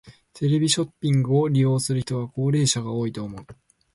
[0.33, 3.45] テレビショッピングを利用する人は高齢者が多いと思う。